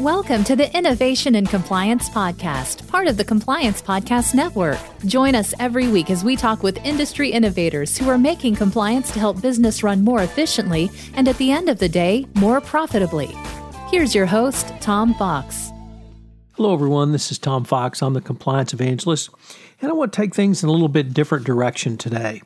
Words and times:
Welcome 0.00 0.42
to 0.44 0.56
the 0.56 0.76
Innovation 0.76 1.36
and 1.36 1.48
Compliance 1.48 2.08
Podcast, 2.08 2.88
part 2.88 3.06
of 3.06 3.16
the 3.16 3.24
Compliance 3.24 3.80
Podcast 3.80 4.34
Network. 4.34 4.80
Join 5.06 5.36
us 5.36 5.54
every 5.60 5.86
week 5.86 6.10
as 6.10 6.24
we 6.24 6.34
talk 6.34 6.64
with 6.64 6.84
industry 6.84 7.30
innovators 7.30 7.96
who 7.96 8.08
are 8.08 8.18
making 8.18 8.56
compliance 8.56 9.12
to 9.12 9.20
help 9.20 9.40
business 9.40 9.84
run 9.84 10.02
more 10.02 10.24
efficiently 10.24 10.90
and 11.14 11.28
at 11.28 11.38
the 11.38 11.52
end 11.52 11.68
of 11.68 11.78
the 11.78 11.88
day, 11.88 12.26
more 12.34 12.60
profitably. 12.60 13.28
Here's 13.88 14.16
your 14.16 14.26
host, 14.26 14.66
Tom 14.80 15.14
Fox. 15.14 15.70
Hello, 16.54 16.74
everyone. 16.74 17.12
This 17.12 17.30
is 17.30 17.38
Tom 17.38 17.62
Fox. 17.62 18.02
I'm 18.02 18.14
the 18.14 18.20
Compliance 18.20 18.72
Evangelist, 18.72 19.30
and 19.80 19.92
I 19.92 19.94
want 19.94 20.12
to 20.12 20.20
take 20.20 20.34
things 20.34 20.64
in 20.64 20.68
a 20.68 20.72
little 20.72 20.88
bit 20.88 21.14
different 21.14 21.46
direction 21.46 21.96
today. 21.96 22.42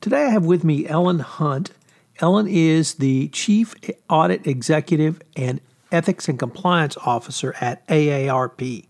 Today, 0.00 0.22
I 0.26 0.30
have 0.30 0.44
with 0.44 0.62
me 0.62 0.86
Ellen 0.86 1.18
Hunt. 1.18 1.72
Ellen 2.20 2.46
is 2.46 2.94
the 2.94 3.26
Chief 3.28 3.74
Audit 4.08 4.46
Executive 4.46 5.20
and 5.34 5.60
Ethics 5.92 6.28
and 6.28 6.38
Compliance 6.38 6.96
Officer 7.04 7.54
at 7.60 7.86
AARP. 7.88 8.86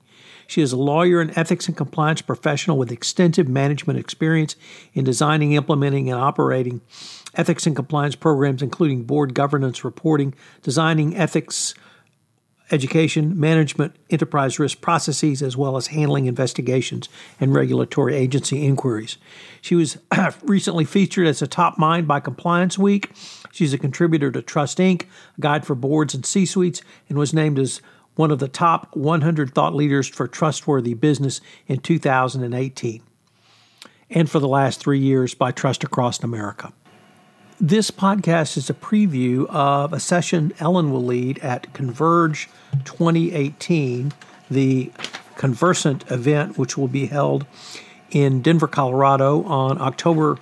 She 0.46 0.62
is 0.62 0.72
a 0.72 0.76
lawyer 0.76 1.20
and 1.20 1.36
ethics 1.38 1.68
and 1.68 1.76
compliance 1.76 2.22
professional 2.22 2.76
with 2.76 2.90
extensive 2.90 3.48
management 3.48 4.00
experience 4.00 4.56
in 4.94 5.04
designing, 5.04 5.52
implementing, 5.52 6.10
and 6.10 6.20
operating 6.20 6.80
ethics 7.36 7.66
and 7.66 7.76
compliance 7.76 8.16
programs, 8.16 8.60
including 8.60 9.04
board 9.04 9.32
governance 9.32 9.84
reporting, 9.84 10.34
designing 10.62 11.16
ethics 11.16 11.74
education, 12.70 13.38
management, 13.38 13.96
enterprise 14.10 14.58
risk 14.58 14.80
processes, 14.80 15.42
as 15.42 15.56
well 15.56 15.76
as 15.76 15.88
handling 15.88 16.26
investigations 16.26 17.08
and 17.40 17.54
regulatory 17.54 18.14
agency 18.14 18.64
inquiries. 18.64 19.16
She 19.60 19.74
was 19.74 19.98
recently 20.42 20.84
featured 20.84 21.26
as 21.26 21.42
a 21.42 21.46
top 21.46 21.78
mind 21.78 22.06
by 22.06 22.20
Compliance 22.20 22.78
Week. 22.78 23.10
She's 23.52 23.72
a 23.72 23.78
contributor 23.78 24.30
to 24.30 24.42
Trust 24.42 24.78
Inc., 24.78 25.02
a 25.02 25.40
guide 25.40 25.66
for 25.66 25.74
boards 25.74 26.14
and 26.14 26.24
C 26.24 26.46
suites, 26.46 26.82
and 27.08 27.18
was 27.18 27.34
named 27.34 27.58
as 27.58 27.80
one 28.14 28.30
of 28.30 28.38
the 28.38 28.48
top 28.48 28.94
100 28.96 29.54
thought 29.54 29.74
leaders 29.74 30.06
for 30.06 30.28
trustworthy 30.28 30.94
business 30.94 31.40
in 31.66 31.78
2018, 31.78 33.02
and 34.10 34.30
for 34.30 34.38
the 34.38 34.48
last 34.48 34.80
three 34.80 34.98
years 34.98 35.34
by 35.34 35.50
Trust 35.50 35.84
Across 35.84 36.22
America. 36.22 36.72
This 37.62 37.90
podcast 37.90 38.56
is 38.56 38.70
a 38.70 38.74
preview 38.74 39.44
of 39.50 39.92
a 39.92 40.00
session 40.00 40.54
Ellen 40.60 40.90
will 40.90 41.04
lead 41.04 41.38
at 41.40 41.74
Converge 41.74 42.48
2018, 42.86 44.12
the 44.50 44.90
Convercent 45.36 46.10
event, 46.10 46.56
which 46.56 46.78
will 46.78 46.88
be 46.88 47.04
held 47.04 47.44
in 48.10 48.40
Denver, 48.40 48.66
Colorado 48.66 49.42
on 49.42 49.78
October 49.78 50.38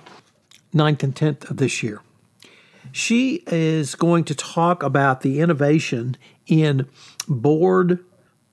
9th 0.73 1.03
and 1.03 1.13
10th 1.13 1.49
of 1.49 1.57
this 1.57 1.83
year. 1.83 1.99
She 2.93 3.43
is 3.47 3.95
going 3.95 4.23
to 4.23 4.33
talk 4.33 4.81
about 4.81 5.19
the 5.19 5.41
innovation 5.41 6.15
in 6.47 6.87
board 7.27 8.01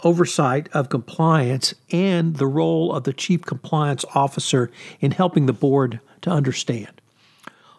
oversight 0.02 0.68
of 0.72 0.88
compliance 0.88 1.72
and 1.92 2.34
the 2.34 2.48
role 2.48 2.92
of 2.92 3.04
the 3.04 3.12
chief 3.12 3.42
compliance 3.42 4.04
officer 4.12 4.72
in 4.98 5.12
helping 5.12 5.46
the 5.46 5.52
board 5.52 6.00
to 6.22 6.30
understand. 6.30 7.00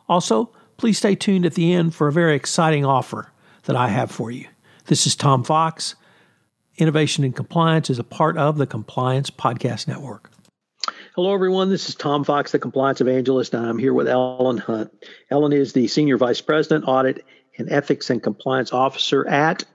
Also, 0.08 0.50
please 0.78 0.98
stay 0.98 1.16
tuned 1.16 1.46
at 1.46 1.56
the 1.56 1.74
end 1.74 1.94
for 1.94 2.08
a 2.08 2.12
very 2.12 2.36
exciting 2.36 2.86
offer 2.86 3.32
that 3.64 3.76
I 3.76 3.90
have 3.90 4.12
for 4.12 4.32
you. 4.32 4.46
This 4.86 5.06
is 5.06 5.16
Tom 5.16 5.44
Fox. 5.44 5.96
Innovation 6.78 7.24
and 7.24 7.36
Compliance 7.36 7.90
is 7.90 8.00
a 8.00 8.04
part 8.04 8.38
of 8.38 8.58
the 8.58 8.68
Compliance 8.68 9.30
Podcast 9.30 9.88
Network. 9.88 10.32
Hello, 11.16 11.34
everyone. 11.34 11.70
This 11.70 11.90
is 11.90 11.96
Tom 11.96 12.24
Fox, 12.24 12.52
the 12.52 12.60
Compliance 12.60 13.02
Evangelist, 13.02 13.56
and 13.56 13.66
I'm 13.66 13.80
here 13.80 13.94
with 13.94 14.08
Ellen 14.08 14.60
Hunt. 14.60 14.92
Ellen 15.32 15.52
is 15.52 15.74
the 15.74 15.88
Senior 15.88 16.18
Vice 16.18 16.42
President, 16.42 16.86
Audit 16.88 17.26
and 17.58 17.72
Ethics 17.72 18.12
and 18.12 18.22
Compliance 18.22 18.72
Officer 18.72 19.28
at 19.28 19.66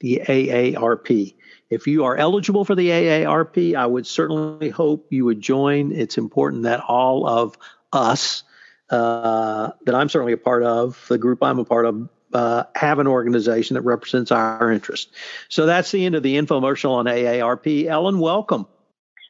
the 0.00 0.22
AARP. 0.26 1.34
If 1.68 1.86
you 1.86 2.04
are 2.04 2.16
eligible 2.16 2.64
for 2.64 2.74
the 2.74 2.88
AARP, 2.88 3.74
I 3.74 3.86
would 3.86 4.06
certainly 4.06 4.70
hope 4.70 5.08
you 5.10 5.26
would 5.26 5.40
join. 5.40 5.92
It's 5.92 6.16
important 6.16 6.62
that 6.62 6.80
all 6.80 7.28
of 7.28 7.58
us, 7.92 8.42
uh, 8.90 9.70
that 9.84 9.94
I'm 9.94 10.08
certainly 10.08 10.32
a 10.32 10.38
part 10.38 10.62
of, 10.62 11.04
the 11.08 11.18
group 11.18 11.42
I'm 11.42 11.58
a 11.58 11.64
part 11.64 11.86
of, 11.86 12.08
uh, 12.32 12.64
have 12.74 12.98
an 12.98 13.06
organization 13.06 13.74
that 13.74 13.82
represents 13.82 14.30
our 14.30 14.70
interest. 14.70 15.10
So 15.48 15.66
that's 15.66 15.90
the 15.90 16.04
end 16.04 16.14
of 16.14 16.22
the 16.22 16.36
infomercial 16.36 16.90
on 16.90 17.06
AARP. 17.06 17.86
Ellen, 17.86 18.18
welcome. 18.18 18.66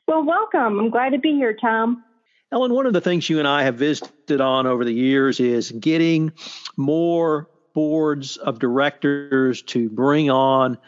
Well, 0.07 0.25
welcome. 0.25 0.79
I'm 0.79 0.91
glad 0.91 1.11
to 1.11 1.19
be 1.19 1.33
here, 1.33 1.55
Tom. 1.55 2.05
Ellen, 2.53 2.73
one 2.73 2.87
of 2.87 2.93
the 2.93 3.01
things 3.01 3.29
you 3.29 3.39
and 3.39 3.49
I 3.49 3.65
have 3.65 3.77
visited 3.77 4.41
on 4.41 4.67
over 4.67 4.85
the 4.85 4.93
years 4.93 5.41
is 5.41 5.73
getting 5.73 6.33
more 6.77 7.51
boards 7.75 8.37
of 8.37 8.59
directors 8.59 9.63
to 9.63 9.91
bring 9.91 10.31
on 10.31 10.79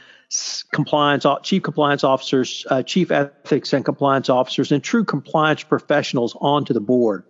compliance 0.73 1.27
chief 1.43 1.63
compliance 1.63 2.05
officers, 2.05 2.67
uh, 2.71 2.83
chief 2.83 3.11
ethics 3.11 3.73
and 3.73 3.85
compliance 3.85 4.29
officers, 4.29 4.73
and 4.73 4.83
true 4.83 5.05
compliance 5.05 5.63
professionals 5.63 6.37
onto 6.41 6.73
the 6.73 6.81
board. 6.81 7.25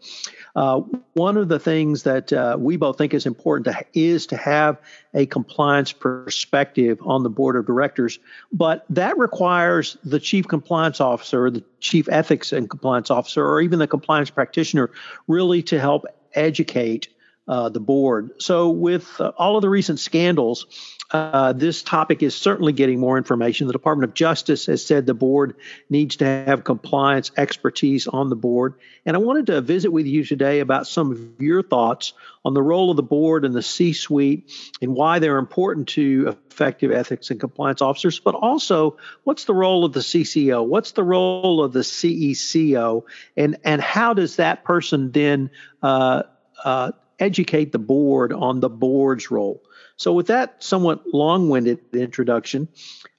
Uh, 0.57 0.81
one 1.15 1.37
of 1.37 1.49
the 1.49 1.59
things 1.59 2.03
that 2.03 2.33
uh, 2.33 2.57
we 2.59 2.77
both 2.77 2.99
think 2.99 3.15
is 3.15 3.27
important 3.27 3.67
to, 3.67 3.85
is 3.95 4.27
to 4.27 4.37
have 4.37 4.79
a 5.15 5.27
compliance 5.27 5.93
perspective 5.93 6.99
on 7.03 7.23
the 7.23 7.31
board 7.31 7.57
of 7.57 7.67
directors, 7.67 8.19
but 8.53 8.85
that 8.91 9.17
requires 9.19 9.97
the 10.05 10.21
chief 10.21 10.49
compliance 10.49 11.01
officer, 11.01 11.51
the 11.51 11.65
chief 11.81 12.09
ethics 12.11 12.53
and 12.53 12.69
compliance 12.69 13.11
officer, 13.11 13.47
or 13.47 13.61
even 13.61 13.79
the 13.79 13.87
compliance 13.87 14.31
practitioner 14.31 14.91
really 15.27 15.63
to 15.63 15.79
help 15.79 16.05
educate 16.35 17.09
uh, 17.49 17.69
the 17.71 17.81
board. 17.81 18.43
So, 18.43 18.71
with 18.71 19.21
uh, 19.21 19.33
all 19.37 19.57
of 19.57 19.63
the 19.63 19.69
recent 19.69 19.99
scandals, 19.99 20.67
uh, 21.11 21.55
this 21.55 21.83
topic 21.83 22.23
is 22.23 22.35
certainly 22.35 22.75
getting 22.75 23.01
more 23.01 23.17
information. 23.17 23.67
The 23.67 23.73
Department 23.73 24.11
of 24.11 24.15
Justice 24.15 24.67
has 24.67 24.85
said 24.85 25.07
the 25.07 25.15
board 25.15 25.57
needs 25.89 26.17
to 26.17 26.27
have 26.27 26.65
compliance 26.65 27.31
expertise 27.37 28.07
on 28.07 28.29
the 28.29 28.37
board. 28.37 28.75
And 29.07 29.17
I 29.17 29.21
wanted 29.21 29.47
to 29.47 29.63
visit 29.63 29.91
with 29.91 30.07
you 30.07 30.23
today 30.23 30.61
about 30.61 30.87
some 30.87 31.11
of 31.11 31.41
your 31.41 31.63
thoughts 31.63 32.13
on 32.45 32.53
the 32.53 32.63
role 32.63 32.91
of 32.91 32.97
the 32.99 33.03
board 33.03 33.47
and 33.47 33.55
the 33.55 33.63
C 33.63 33.95
suite 33.95 34.53
and 34.83 34.95
why 34.95 35.19
they're 35.19 35.39
important 35.39 35.89
to 35.89 36.37
effective 36.51 36.93
ethics 36.93 37.31
and 37.31 37.41
compliance 37.41 37.81
officers, 37.81 38.21
but 38.21 38.35
also 38.35 38.99
what's 39.25 39.45
the 39.45 39.55
role 39.55 39.87
of 39.87 39.95
the 39.95 40.01
CCO? 40.01 40.67
What's 40.67 40.93
the 40.93 41.05
role 41.05 41.65
of 41.65 41.73
the 41.73 41.81
CECO? 41.81 43.05
And, 43.35 43.57
and 43.65 43.81
how 43.81 44.13
does 44.13 44.37
that 44.37 44.63
person 44.63 45.11
then 45.11 45.51
uh, 45.83 46.25
uh, 46.63 46.93
educate 47.19 47.73
the 47.73 47.79
board 47.79 48.33
on 48.33 48.61
the 48.61 48.69
board's 48.69 49.31
role? 49.31 49.63
So, 49.97 50.13
with 50.13 50.29
that 50.29 50.63
somewhat 50.63 51.13
long-winded 51.13 51.81
introduction, 51.93 52.69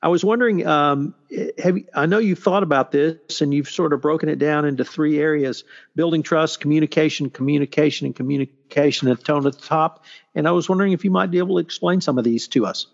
I 0.02 0.08
was 0.08 0.24
wondering, 0.24 0.66
um, 0.66 1.14
have 1.62 1.78
you, 1.78 1.86
I 1.94 2.06
know 2.06 2.20
you've 2.20 2.40
thought 2.40 2.64
about 2.64 2.92
this 2.92 3.42
and 3.42 3.54
you've 3.54 3.70
sort 3.70 3.92
of 3.92 4.02
broken 4.02 4.30
it 4.30 4.40
down 4.40 4.64
into 4.64 4.86
three 4.86 5.20
areas: 5.20 5.66
building 5.96 6.24
trust, 6.24 6.62
communication, 6.62 7.30
communication, 7.30 8.06
and 8.06 8.16
communication 8.16 9.10
at 9.10 9.24
tone 9.26 9.46
at 9.46 9.54
the 9.54 9.62
top. 9.62 10.06
And 10.34 10.48
I 10.48 10.52
was 10.52 10.70
wondering 10.70 10.94
if 10.94 11.04
you 11.04 11.12
might 11.12 11.31
be 11.31 11.38
able 11.40 11.56
to 11.56 11.62
explain 11.62 12.00
some 12.00 12.18
of 12.18 12.24
these 12.24 12.48
to 12.50 12.66
us. 12.66 12.88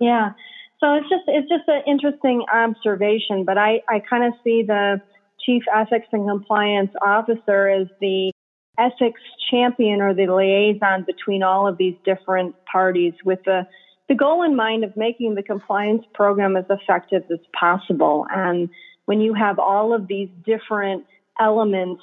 Yeah. 0.00 0.32
So 0.80 0.94
it's 0.94 1.08
just 1.08 1.24
it's 1.26 1.48
just 1.48 1.68
an 1.68 1.82
interesting 1.86 2.44
observation, 2.52 3.44
but 3.44 3.58
I, 3.58 3.82
I 3.88 4.00
kind 4.00 4.24
of 4.24 4.34
see 4.42 4.64
the 4.66 5.00
chief 5.44 5.62
ethics 5.74 6.08
and 6.12 6.28
compliance 6.28 6.90
officer 7.04 7.68
as 7.68 7.86
the 8.00 8.32
ethics 8.80 9.20
champion 9.50 10.00
or 10.00 10.14
the 10.14 10.26
liaison 10.26 11.04
between 11.04 11.42
all 11.42 11.68
of 11.68 11.76
these 11.76 11.94
different 12.04 12.54
parties 12.70 13.12
with 13.24 13.40
the, 13.44 13.66
the 14.08 14.14
goal 14.14 14.42
in 14.42 14.56
mind 14.56 14.84
of 14.84 14.96
making 14.96 15.34
the 15.34 15.42
compliance 15.42 16.04
program 16.14 16.56
as 16.56 16.64
effective 16.70 17.22
as 17.30 17.40
possible. 17.58 18.26
And 18.30 18.70
when 19.04 19.20
you 19.20 19.34
have 19.34 19.58
all 19.58 19.92
of 19.92 20.06
these 20.06 20.28
different 20.44 21.04
elements 21.40 22.02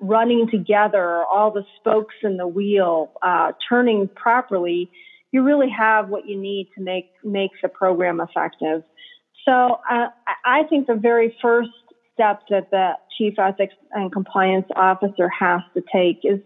running 0.00 0.48
together, 0.50 1.24
all 1.24 1.50
the 1.50 1.64
spokes 1.78 2.14
in 2.22 2.36
the 2.36 2.46
wheel 2.46 3.12
uh, 3.22 3.52
turning 3.68 4.08
properly, 4.08 4.90
you 5.30 5.42
really 5.42 5.68
have 5.70 6.08
what 6.08 6.26
you 6.26 6.38
need 6.40 6.68
to 6.76 6.82
make 6.82 7.10
make 7.22 7.50
the 7.62 7.68
program 7.68 8.20
effective. 8.20 8.82
So 9.44 9.78
uh, 9.90 10.08
I 10.44 10.62
think 10.68 10.86
the 10.86 10.94
very 10.94 11.36
first 11.40 11.70
step 12.18 12.42
that 12.50 12.70
the 12.72 12.92
chief 13.16 13.38
ethics 13.38 13.74
and 13.92 14.12
compliance 14.12 14.66
officer 14.74 15.28
has 15.28 15.60
to 15.74 15.82
take 15.92 16.20
is 16.24 16.40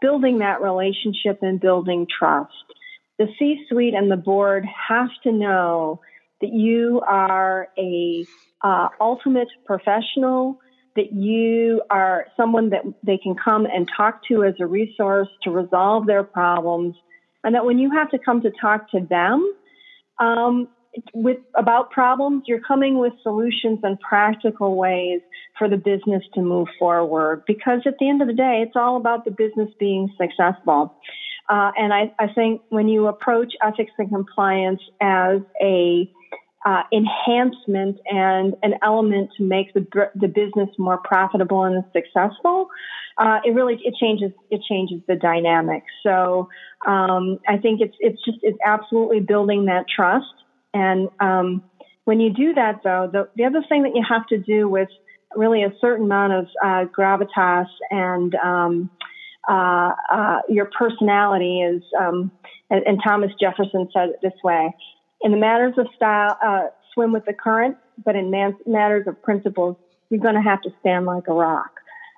building 0.00 0.38
that 0.38 0.62
relationship 0.62 1.40
and 1.42 1.60
building 1.60 2.06
trust. 2.18 2.52
The 3.18 3.26
C 3.38 3.64
suite 3.68 3.94
and 3.94 4.10
the 4.10 4.16
board 4.16 4.64
have 4.88 5.10
to 5.24 5.32
know 5.32 6.00
that 6.40 6.52
you 6.52 7.02
are 7.06 7.68
a 7.76 8.24
uh, 8.62 8.88
ultimate 9.00 9.48
professional, 9.66 10.60
that 10.96 11.12
you 11.12 11.82
are 11.90 12.26
someone 12.36 12.70
that 12.70 12.82
they 13.02 13.18
can 13.18 13.34
come 13.34 13.66
and 13.66 13.88
talk 13.94 14.22
to 14.28 14.44
as 14.44 14.54
a 14.60 14.66
resource 14.66 15.28
to 15.42 15.50
resolve 15.50 16.06
their 16.06 16.22
problems, 16.24 16.94
and 17.44 17.54
that 17.54 17.66
when 17.66 17.78
you 17.78 17.90
have 17.90 18.10
to 18.10 18.18
come 18.18 18.40
to 18.42 18.52
talk 18.60 18.90
to 18.92 19.00
them, 19.00 19.52
um, 20.18 20.68
with 21.14 21.38
about 21.54 21.90
problems, 21.90 22.44
you're 22.46 22.60
coming 22.60 22.98
with 22.98 23.12
solutions 23.22 23.80
and 23.82 23.98
practical 24.00 24.76
ways 24.76 25.20
for 25.58 25.68
the 25.68 25.76
business 25.76 26.22
to 26.34 26.40
move 26.40 26.68
forward. 26.78 27.42
Because 27.46 27.80
at 27.86 27.94
the 27.98 28.08
end 28.08 28.22
of 28.22 28.28
the 28.28 28.34
day, 28.34 28.64
it's 28.66 28.76
all 28.76 28.96
about 28.96 29.24
the 29.24 29.30
business 29.30 29.68
being 29.78 30.08
successful. 30.20 30.94
Uh, 31.48 31.72
and 31.78 31.92
I, 31.92 32.12
I, 32.18 32.32
think 32.34 32.60
when 32.68 32.88
you 32.88 33.06
approach 33.06 33.54
ethics 33.62 33.92
and 33.96 34.10
compliance 34.10 34.82
as 35.00 35.40
a 35.62 36.10
uh, 36.66 36.82
enhancement 36.92 37.98
and 38.04 38.54
an 38.62 38.74
element 38.82 39.30
to 39.38 39.44
make 39.44 39.72
the 39.72 39.86
the 40.14 40.28
business 40.28 40.68
more 40.76 40.98
profitable 40.98 41.64
and 41.64 41.82
successful, 41.92 42.68
uh, 43.16 43.38
it 43.44 43.54
really 43.54 43.80
it 43.82 43.94
changes 43.98 44.32
it 44.50 44.60
changes 44.68 45.00
the 45.08 45.16
dynamic. 45.16 45.84
So 46.02 46.50
um, 46.86 47.38
I 47.48 47.56
think 47.56 47.80
it's 47.80 47.96
it's 48.00 48.22
just 48.24 48.38
it's 48.42 48.58
absolutely 48.64 49.20
building 49.20 49.66
that 49.66 49.86
trust. 49.88 50.26
And 50.74 51.08
um, 51.20 51.62
when 52.04 52.20
you 52.20 52.32
do 52.32 52.54
that, 52.54 52.80
though, 52.84 53.08
the 53.10 53.28
the 53.36 53.44
other 53.44 53.64
thing 53.68 53.82
that 53.82 53.94
you 53.94 54.04
have 54.08 54.26
to 54.28 54.38
do 54.38 54.68
with 54.68 54.88
really 55.34 55.62
a 55.62 55.72
certain 55.80 56.06
amount 56.06 56.32
of 56.32 56.46
uh, 56.64 56.84
gravitas 56.86 57.66
and 57.90 58.34
um, 58.36 58.90
uh, 59.48 59.92
uh, 60.10 60.38
your 60.48 60.70
personality 60.78 61.60
is, 61.60 61.82
um, 61.98 62.30
and, 62.70 62.82
and, 62.86 63.00
Thomas 63.02 63.30
Jefferson 63.40 63.88
said 63.92 64.10
it 64.10 64.16
this 64.22 64.32
way: 64.44 64.74
in 65.22 65.32
the 65.32 65.38
matters 65.38 65.74
of 65.78 65.86
style, 65.96 66.36
uh, 66.44 66.64
swim 66.92 67.12
with 67.12 67.24
the 67.24 67.32
current, 67.32 67.76
but 68.04 68.16
in 68.16 68.30
man- 68.30 68.56
matters 68.66 69.06
of 69.06 69.22
principles, 69.22 69.76
you're 70.10 70.20
going 70.20 70.34
to 70.34 70.42
have 70.42 70.60
to 70.62 70.70
stand 70.80 71.06
like 71.06 71.28
a 71.28 71.32
rock. 71.32 71.70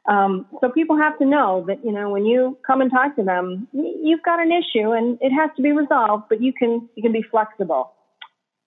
Um, 0.09 0.47
so 0.61 0.71
people 0.71 0.97
have 0.97 1.19
to 1.19 1.25
know 1.25 1.65
that 1.69 1.85
you 1.85 1.93
know 1.93 2.11
when 2.11 2.25
you 2.25 2.59
come 2.67 2.81
and 2.81 2.91
talk 2.91 3.17
to 3.17 3.23
them, 3.23 3.69
you've 3.73 4.23
got 4.23 4.41
an 4.41 4.51
issue 4.51 4.91
and 4.93 5.19
it 5.21 5.31
has 5.31 5.51
to 5.57 5.63
be 5.63 5.73
resolved, 5.73 6.25
but 6.29 6.43
you 6.43 6.53
can 6.53 6.89
you 6.97 7.03
can 7.03 7.13
be 7.13 7.23
flexible. 7.23 7.93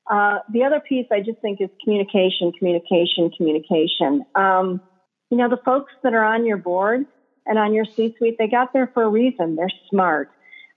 Uh, 0.10 0.40
the 0.52 0.64
other 0.64 0.80
piece 0.80 1.08
I 1.12 1.20
just 1.22 1.40
think 1.40 1.62
is 1.62 1.70
communication, 1.84 2.52
communication, 2.58 3.32
communication. 3.36 4.26
Um, 4.36 4.82
you 5.30 5.38
know, 5.38 5.50
the 5.50 5.60
folks 5.64 5.94
that 6.04 6.14
are 6.14 6.24
on 6.24 6.46
your 6.46 6.58
board 6.58 7.06
and 7.46 7.58
on 7.58 7.74
your 7.74 7.86
C-suite, 7.86 8.36
they 8.38 8.48
got 8.48 8.74
there 8.74 8.92
for 8.94 9.04
a 9.04 9.10
reason. 9.10 9.56
They're 9.56 9.72
smart, 9.90 10.30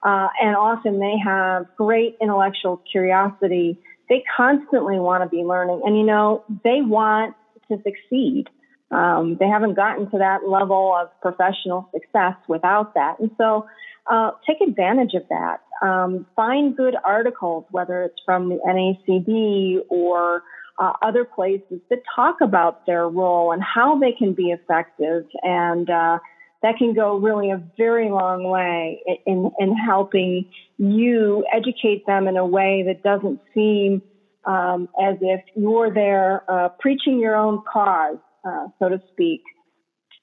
uh, 0.02 0.28
and 0.40 0.56
often 0.56 1.00
they 1.00 1.16
have 1.24 1.66
great 1.76 2.16
intellectual 2.20 2.82
curiosity. 2.90 3.80
They 4.08 4.22
constantly 4.36 4.98
want 5.00 5.24
to 5.24 5.28
be 5.28 5.42
learning, 5.42 5.82
and 5.84 5.96
you 5.96 6.04
know, 6.04 6.44
they 6.62 6.80
want 6.82 7.34
to 7.68 7.78
succeed. 7.82 8.48
Um, 8.92 9.36
they 9.40 9.48
haven't 9.48 9.74
gotten 9.74 10.08
to 10.12 10.18
that 10.18 10.48
level 10.48 10.94
of 10.96 11.08
professional 11.20 11.90
success 11.92 12.36
without 12.48 12.94
that. 12.94 13.18
And 13.18 13.32
so 13.36 13.66
uh, 14.10 14.32
take 14.46 14.66
advantage 14.66 15.14
of 15.14 15.22
that. 15.28 15.60
Um, 15.82 16.26
find 16.34 16.76
good 16.76 16.94
articles, 17.04 17.64
whether 17.70 18.02
it's 18.02 18.20
from 18.24 18.48
the 18.48 18.58
NACD 18.66 19.80
or 19.88 20.42
uh, 20.78 20.92
other 21.02 21.24
places 21.24 21.80
that 21.90 21.98
talk 22.14 22.36
about 22.40 22.86
their 22.86 23.08
role 23.08 23.52
and 23.52 23.62
how 23.62 23.98
they 23.98 24.12
can 24.12 24.32
be 24.32 24.50
effective. 24.50 25.24
And 25.42 25.88
uh, 25.90 26.18
that 26.62 26.76
can 26.78 26.94
go 26.94 27.16
really 27.16 27.50
a 27.50 27.62
very 27.76 28.10
long 28.10 28.44
way 28.48 29.02
in, 29.26 29.50
in 29.58 29.76
helping 29.76 30.46
you 30.78 31.44
educate 31.52 32.06
them 32.06 32.28
in 32.28 32.36
a 32.36 32.46
way 32.46 32.84
that 32.86 33.02
doesn't 33.02 33.40
seem 33.54 34.02
um, 34.44 34.88
as 35.02 35.16
if 35.20 35.40
you're 35.54 35.92
there 35.92 36.42
uh, 36.48 36.68
preaching 36.78 37.18
your 37.18 37.36
own 37.36 37.62
cause 37.70 38.18
uh, 38.46 38.68
so 38.78 38.88
to 38.88 39.00
speak. 39.12 39.42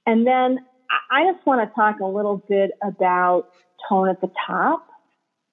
And 0.06 0.26
then 0.26 0.60
I 1.12 1.32
just 1.32 1.46
want 1.46 1.68
to 1.68 1.74
talk 1.76 2.00
a 2.00 2.06
little 2.06 2.44
bit 2.48 2.72
about 2.84 3.48
tone 3.90 4.10
at 4.10 4.22
the 4.22 4.32
top 4.48 4.88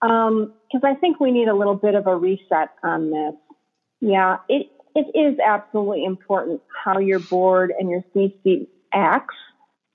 because 0.00 0.82
um, 0.82 0.85
I 0.85 0.94
think 0.94 1.21
we 1.21 1.31
need 1.31 1.49
a 1.49 1.55
little 1.55 1.75
bit 1.75 1.94
of 1.94 2.06
a 2.06 2.17
reset 2.17 2.71
on 2.82 3.11
this. 3.11 3.35
Yeah, 4.00 4.38
it 4.49 4.69
it 4.94 5.06
is 5.17 5.38
absolutely 5.38 6.05
important 6.05 6.62
how 6.85 6.99
your 6.99 7.21
board 7.21 7.73
and 7.79 7.88
your 7.91 8.03
C-suite 8.12 8.69
acts, 8.93 9.37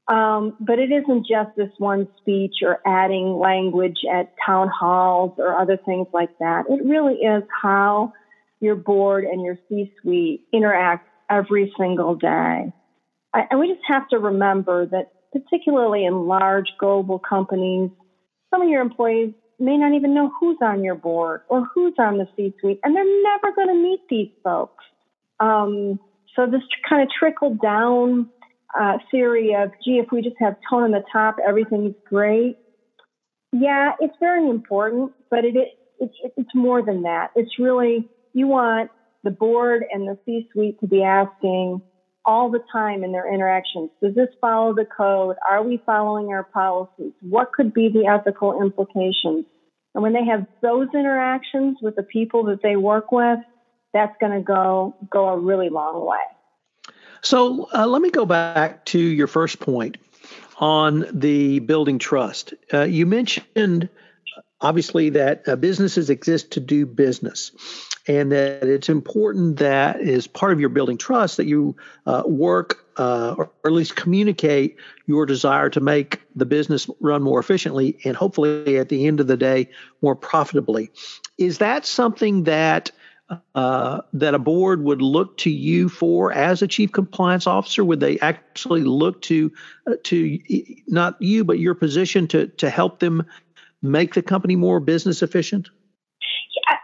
um, 0.08 0.56
but 0.60 0.80
it 0.80 0.92
isn't 0.92 1.28
just 1.28 1.56
this 1.58 1.72
one 1.80 2.08
speech 2.22 2.58
or 2.62 2.80
adding 2.86 3.38
language 3.38 3.98
at 4.10 4.34
town 4.46 4.70
halls 4.70 5.34
or 5.38 5.60
other 5.60 5.78
things 5.86 6.08
like 6.14 6.38
that. 6.40 6.66
It 6.70 6.86
really 6.86 7.16
is 7.16 7.44
how 7.62 8.14
your 8.62 8.76
board 8.76 9.26
and 9.26 9.44
your 9.44 9.58
C-suite 9.68 10.42
interact 10.54 11.10
every 11.30 11.74
single 11.78 12.16
day. 12.16 12.72
And 13.34 13.60
we 13.60 13.68
just 13.68 13.82
have 13.88 14.08
to 14.10 14.20
remember 14.20 14.86
that, 14.86 15.12
particularly 15.34 16.06
in 16.06 16.26
large 16.26 16.72
global 16.80 17.20
companies, 17.20 17.90
some 18.52 18.62
of 18.62 18.70
your 18.70 18.82
employees 18.82 19.34
may 19.60 19.78
not 19.78 19.94
even 19.94 20.14
know 20.14 20.32
who's 20.40 20.58
on 20.62 20.84
your 20.84 20.96
board 20.96 21.42
or 21.50 21.66
who's 21.74 21.94
on 21.98 22.18
the 22.18 22.28
C 22.36 22.54
suite, 22.60 22.80
and 22.84 22.96
they're 22.96 23.24
never 23.24 23.56
going 23.56 23.68
to 23.70 23.76
meet 23.76 24.02
these 24.10 24.30
folks. 24.44 24.84
Um, 25.40 26.00
so, 26.36 26.46
this 26.46 26.62
kind 26.88 27.02
of 27.02 27.10
trickle 27.18 27.58
down 27.62 28.30
uh, 28.78 28.98
theory 29.10 29.56
of, 29.56 29.72
gee, 29.84 30.00
if 30.04 30.08
we 30.12 30.22
just 30.22 30.36
have 30.40 30.56
tone 30.70 30.84
on 30.84 30.92
the 30.92 31.04
top, 31.12 31.38
everything's 31.46 31.96
great. 32.08 32.58
Yeah, 33.54 33.94
it's 34.00 34.16
very 34.20 34.50
important, 34.50 35.14
but 35.30 35.46
it, 35.46 35.56
it, 35.56 35.70
it 36.00 36.34
it's 36.36 36.54
more 36.54 36.84
than 36.84 37.04
that. 37.04 37.32
It's 37.36 37.58
really, 37.58 38.10
you 38.34 38.48
want 38.48 38.92
the 39.24 39.32
board 39.32 39.84
and 39.92 40.08
the 40.08 40.18
C 40.26 40.50
suite 40.52 40.80
to 40.82 40.88
be 40.88 41.04
asking 41.04 41.82
all 42.26 42.50
the 42.50 42.62
time 42.72 43.04
in 43.04 43.12
their 43.12 43.32
interactions. 43.32 43.90
Does 44.02 44.16
this 44.16 44.30
follow 44.42 44.74
the 44.74 44.86
code? 44.86 45.36
Are 45.50 45.64
we 45.64 45.82
following 45.86 46.30
our 46.30 46.44
policies? 46.44 47.14
What 47.22 47.52
could 47.54 47.74
be 47.74 47.90
the 47.90 48.08
ethical 48.08 48.62
implications? 48.62 49.46
And 49.94 50.04
when 50.04 50.14
they 50.14 50.26
have 50.26 50.46
those 50.62 50.88
interactions 50.94 51.78
with 51.82 51.96
the 51.96 52.04
people 52.04 52.46
that 52.46 52.62
they 52.62 52.76
work 52.76 53.12
with, 53.12 53.40
that's 53.94 54.16
going 54.20 54.34
to 54.34 54.42
go 54.42 54.96
go 55.10 55.30
a 55.30 55.40
really 55.40 55.70
long 55.70 56.06
way. 56.06 56.18
So 57.22 57.70
uh, 57.74 57.88
let 57.88 58.02
me 58.02 58.12
go 58.12 58.26
back 58.26 58.86
to 58.86 59.00
your 59.00 59.28
first 59.28 59.60
point 59.60 59.98
on 60.60 61.06
the 61.12 61.60
building 61.60 61.98
trust. 61.98 62.54
Uh, 62.74 62.84
you 62.84 63.06
mentioned 63.06 63.90
obviously 64.66 65.12
that 65.12 65.48
uh, 65.48 65.56
businesses 65.56 66.10
exist 66.10 66.52
to 66.52 66.60
do 66.60 66.88
business 66.88 67.52
and 68.08 68.32
that 68.32 68.64
it's 68.64 68.90
important 68.90 69.58
that 69.58 70.00
as 70.02 70.26
part 70.26 70.52
of 70.52 70.60
your 70.60 70.70
building 70.70 70.98
trust 70.98 71.38
that 71.38 71.46
you 71.46 71.76
uh, 72.08 72.24
work 72.26 72.84
uh, 72.98 73.36
or 73.38 73.52
at 73.64 73.72
least 73.72 73.96
communicate 73.96 74.78
your 75.06 75.28
desire 75.28 75.70
to 75.70 75.80
make 75.80 76.20
the 76.36 76.46
business 76.46 76.90
run 77.00 77.22
more 77.22 77.40
efficiently 77.40 77.96
and 78.06 78.18
hopefully 78.18 78.80
at 78.80 78.90
the 78.90 79.06
end 79.06 79.20
of 79.20 79.28
the 79.28 79.38
day 79.38 79.70
more 80.02 80.16
profitably 80.16 80.90
is 81.38 81.60
that 81.60 81.86
something 81.86 82.46
that 82.46 82.92
uh, 83.56 84.02
that 84.14 84.36
a 84.36 84.40
board 84.40 84.84
would 84.84 85.02
look 85.02 85.36
to 85.38 85.50
you 85.50 85.90
for 85.90 86.32
as 86.32 86.62
a 86.62 86.68
chief 86.68 86.92
compliance 86.92 87.48
officer? 87.48 87.84
Would 87.84 88.00
they 88.00 88.20
actually 88.20 88.84
look 88.84 89.20
to 89.24 89.52
uh, 89.88 89.94
to 90.04 90.40
not 90.88 91.20
you 91.20 91.44
but 91.44 91.58
your 91.58 91.74
position 91.74 92.28
to 92.28 92.48
to 92.48 92.70
help 92.70 93.00
them 93.00 93.26
make 93.86 94.14
the 94.14 94.22
company 94.22 94.56
more 94.56 94.80
business 94.80 95.22
efficient? 95.22 95.70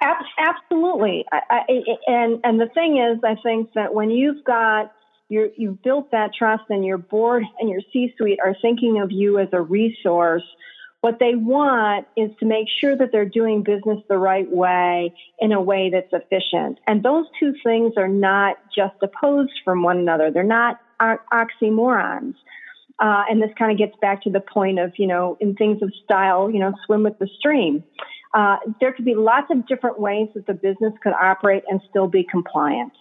Yeah, 0.01 0.13
absolutely. 0.38 1.25
I, 1.31 1.39
I, 1.50 1.62
and 2.07 2.39
and 2.44 2.59
the 2.59 2.69
thing 2.74 2.98
is, 2.98 3.19
I 3.24 3.36
think 3.42 3.69
that 3.75 3.94
when 3.94 4.09
you've 4.09 4.44
got 4.44 4.92
you 5.29 5.51
you've 5.55 5.81
built 5.81 6.12
that 6.12 6.31
trust, 6.34 6.63
and 6.70 6.86
your 6.86 6.98
board 6.98 7.43
and 7.60 7.70
your 7.70 7.81
C-suite 7.91 8.39
are 8.43 8.55
thinking 8.62 9.00
of 9.01 9.12
you 9.12 9.39
as 9.39 9.50
a 9.53 9.62
resource. 9.62 10.43
What 11.01 11.17
they 11.20 11.34
want 11.34 12.05
is 12.15 12.29
to 12.41 12.46
make 12.46 12.67
sure 12.79 12.96
that 12.96 13.12
they're 13.12 13.25
doing 13.25 13.63
business 13.63 13.98
the 14.08 14.20
right 14.20 14.48
way 14.48 15.15
in 15.39 15.51
a 15.51 15.60
way 15.60 15.89
that's 15.89 16.13
efficient. 16.13 16.79
And 16.86 17.01
those 17.01 17.25
two 17.39 17.55
things 17.63 17.93
are 17.98 18.08
not 18.08 18.58
just 18.75 18.93
opposed 19.01 19.60
from 19.65 19.81
one 19.81 19.98
another. 19.98 20.29
They're 20.29 20.43
not 20.43 20.79
oxymorons. 21.01 22.36
Uh, 23.01 23.24
and 23.29 23.41
this 23.41 23.50
kind 23.58 23.72
of 23.72 23.77
gets 23.79 23.98
back 24.00 24.22
to 24.22 24.29
the 24.29 24.39
point 24.39 24.77
of, 24.77 24.93
you 24.98 25.08
know, 25.08 25.36
in 25.39 25.55
things 25.55 25.81
of 25.81 25.91
style, 26.03 26.51
you 26.51 26.60
know, 26.60 26.72
swim 26.86 27.01
with 27.01 27.17
the 27.17 27.27
stream. 27.39 27.84
Uh, 28.34 28.58
there 28.79 28.93
could 28.93 29.05
be 29.05 29.15
lots 29.15 29.48
of 29.50 29.67
different 29.67 30.00
ways 30.00 30.29
that 30.36 30.46
the 30.46 30.53
business 30.53 30.93
could 31.01 31.13
operate 31.13 31.63
and 31.67 31.81
still 31.89 32.08
be 32.08 32.24
compliant. 32.24 32.93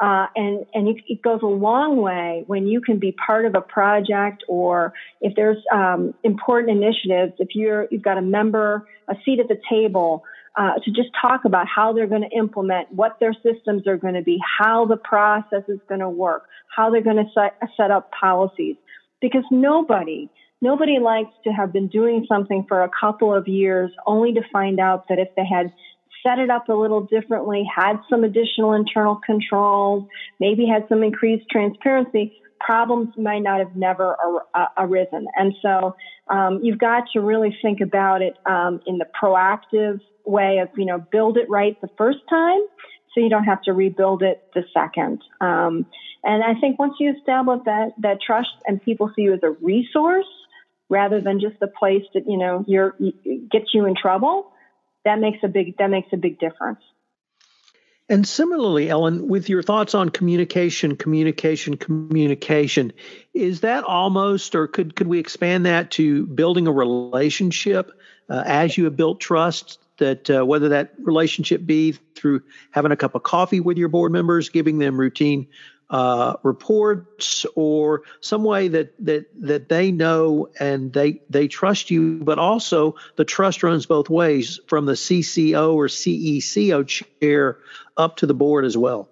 Uh, 0.00 0.26
and 0.36 0.66
and 0.74 0.88
it, 0.88 1.22
goes 1.22 1.40
a 1.42 1.46
long 1.46 1.96
way 1.96 2.44
when 2.46 2.68
you 2.68 2.80
can 2.80 2.98
be 2.98 3.10
part 3.12 3.44
of 3.46 3.54
a 3.56 3.60
project 3.60 4.44
or 4.46 4.92
if 5.20 5.34
there's 5.34 5.58
um, 5.72 6.14
important 6.22 6.70
initiatives. 6.70 7.32
If 7.38 7.48
you're 7.54 7.88
you've 7.90 8.02
got 8.02 8.16
a 8.16 8.22
member 8.22 8.86
a 9.08 9.14
seat 9.24 9.40
at 9.40 9.48
the 9.48 9.60
table 9.68 10.22
uh, 10.56 10.74
to 10.84 10.90
just 10.92 11.08
talk 11.20 11.44
about 11.44 11.66
how 11.66 11.92
they're 11.92 12.06
going 12.06 12.28
to 12.28 12.36
implement, 12.36 12.92
what 12.92 13.18
their 13.18 13.34
systems 13.42 13.88
are 13.88 13.96
going 13.96 14.14
to 14.14 14.22
be, 14.22 14.38
how 14.60 14.86
the 14.86 14.96
process 14.96 15.64
is 15.66 15.80
going 15.88 16.00
to 16.00 16.10
work, 16.10 16.44
how 16.74 16.90
they're 16.90 17.02
going 17.02 17.16
to 17.16 17.30
set, 17.34 17.58
set 17.76 17.90
up 17.90 18.12
policies 18.12 18.76
because 19.20 19.44
nobody, 19.50 20.28
nobody 20.60 20.98
likes 20.98 21.32
to 21.44 21.50
have 21.50 21.72
been 21.72 21.88
doing 21.88 22.26
something 22.28 22.64
for 22.68 22.82
a 22.82 22.90
couple 23.00 23.34
of 23.34 23.48
years 23.48 23.90
only 24.06 24.32
to 24.34 24.42
find 24.52 24.80
out 24.80 25.06
that 25.08 25.18
if 25.18 25.28
they 25.36 25.44
had 25.44 25.72
set 26.22 26.38
it 26.38 26.50
up 26.50 26.68
a 26.68 26.72
little 26.72 27.02
differently, 27.02 27.64
had 27.74 27.96
some 28.10 28.24
additional 28.24 28.72
internal 28.72 29.20
controls, 29.24 30.04
maybe 30.40 30.66
had 30.66 30.86
some 30.88 31.02
increased 31.02 31.46
transparency, 31.50 32.34
problems 32.60 33.08
might 33.16 33.40
not 33.40 33.60
have 33.60 33.76
never 33.76 34.16
ar- 34.16 34.46
uh, 34.54 34.66
arisen. 34.78 35.26
And 35.36 35.54
so 35.62 35.94
um, 36.28 36.60
you've 36.62 36.78
got 36.78 37.04
to 37.12 37.20
really 37.20 37.56
think 37.62 37.80
about 37.80 38.22
it 38.22 38.36
um, 38.46 38.80
in 38.86 38.98
the 38.98 39.06
proactive 39.20 40.00
way 40.24 40.58
of, 40.58 40.68
you 40.76 40.84
know, 40.84 40.98
build 40.98 41.38
it 41.38 41.48
right 41.48 41.80
the 41.80 41.88
first 41.96 42.18
time 42.28 42.60
so 43.14 43.20
you 43.20 43.28
don't 43.28 43.44
have 43.44 43.62
to 43.62 43.72
rebuild 43.72 44.22
it 44.22 44.42
the 44.54 44.64
second. 44.72 45.22
Um, 45.40 45.86
and 46.24 46.42
I 46.42 46.58
think 46.60 46.78
once 46.78 46.94
you 46.98 47.14
establish 47.16 47.60
that 47.64 47.92
that 47.98 48.20
trust 48.20 48.50
and 48.66 48.82
people 48.82 49.12
see 49.14 49.22
you 49.22 49.34
as 49.34 49.40
a 49.42 49.50
resource 49.50 50.26
rather 50.88 51.20
than 51.20 51.40
just 51.40 51.56
a 51.62 51.68
place 51.68 52.04
that 52.14 52.24
you 52.26 52.36
know 52.36 52.64
you're 52.66 52.96
gets 53.50 53.72
you 53.72 53.86
in 53.86 53.94
trouble, 53.94 54.52
that 55.04 55.18
makes 55.20 55.38
a 55.42 55.48
big 55.48 55.76
that 55.78 55.88
makes 55.88 56.08
a 56.12 56.16
big 56.16 56.38
difference. 56.38 56.80
And 58.10 58.26
similarly, 58.26 58.88
Ellen, 58.88 59.28
with 59.28 59.50
your 59.50 59.62
thoughts 59.62 59.94
on 59.94 60.08
communication, 60.08 60.96
communication, 60.96 61.76
communication, 61.76 62.94
is 63.34 63.60
that 63.60 63.84
almost, 63.84 64.54
or 64.54 64.66
could 64.66 64.96
could 64.96 65.06
we 65.06 65.18
expand 65.18 65.66
that 65.66 65.90
to 65.92 66.26
building 66.26 66.66
a 66.66 66.72
relationship 66.72 67.92
uh, 68.30 68.42
as 68.46 68.76
you 68.76 68.84
have 68.84 68.96
built 68.96 69.20
trust? 69.20 69.78
That 69.98 70.30
uh, 70.30 70.44
whether 70.44 70.70
that 70.70 70.94
relationship 70.98 71.66
be 71.66 71.92
through 71.92 72.42
having 72.70 72.92
a 72.92 72.96
cup 72.96 73.14
of 73.14 73.22
coffee 73.22 73.60
with 73.60 73.78
your 73.78 73.88
board 73.88 74.12
members, 74.12 74.48
giving 74.48 74.78
them 74.78 74.98
routine 74.98 75.48
uh, 75.90 76.34
reports 76.42 77.46
or 77.54 78.02
some 78.20 78.44
way 78.44 78.68
that 78.68 78.92
that 79.04 79.26
that 79.40 79.68
they 79.68 79.90
know 79.90 80.48
and 80.60 80.92
they 80.92 81.22
they 81.30 81.48
trust 81.48 81.90
you, 81.90 82.20
but 82.22 82.38
also 82.38 82.96
the 83.16 83.24
trust 83.24 83.62
runs 83.62 83.86
both 83.86 84.10
ways 84.10 84.60
from 84.66 84.86
the 84.86 84.92
CCO 84.92 85.74
or 85.74 85.86
CECO 85.86 86.86
chair 86.86 87.58
up 87.96 88.16
to 88.18 88.26
the 88.26 88.34
board 88.34 88.64
as 88.64 88.76
well. 88.76 89.08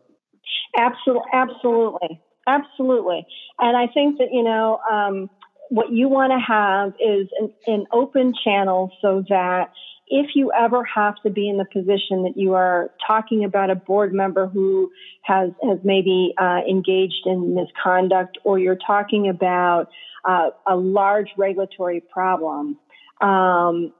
Absolutely, 0.76 1.30
absolutely, 1.32 2.20
absolutely. 2.46 3.26
And 3.58 3.76
I 3.76 3.86
think 3.92 4.18
that 4.18 4.28
you 4.30 4.42
know 4.42 4.78
um, 4.90 5.30
what 5.70 5.90
you 5.90 6.08
want 6.08 6.32
to 6.32 6.38
have 6.38 6.92
is 7.00 7.28
an, 7.40 7.52
an 7.66 7.86
open 7.90 8.34
channel 8.44 8.92
so 9.00 9.24
that 9.30 9.72
if 10.08 10.30
you 10.34 10.52
ever 10.52 10.84
have 10.84 11.16
to 11.22 11.30
be 11.30 11.48
in 11.48 11.56
the 11.56 11.64
position 11.64 12.22
that 12.24 12.34
you 12.36 12.54
are 12.54 12.90
talking 13.06 13.44
about 13.44 13.70
a 13.70 13.74
board 13.74 14.12
member 14.12 14.46
who 14.46 14.90
has 15.22 15.50
has 15.62 15.78
maybe 15.82 16.32
uh, 16.38 16.60
engaged 16.68 17.26
in 17.26 17.54
misconduct, 17.54 18.38
or 18.44 18.58
you're 18.58 18.78
talking 18.86 19.28
about 19.28 19.88
uh, 20.24 20.50
a 20.66 20.76
large 20.76 21.30
regulatory 21.36 22.00
problem, 22.00 22.78
um, 23.20 23.92